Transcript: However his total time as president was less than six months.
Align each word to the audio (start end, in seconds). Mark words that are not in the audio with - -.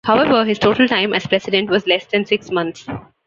However 0.03 0.45
his 0.45 0.57
total 0.57 0.87
time 0.87 1.13
as 1.13 1.27
president 1.27 1.69
was 1.69 1.85
less 1.85 2.07
than 2.07 2.25
six 2.25 2.49
months. 2.49 2.87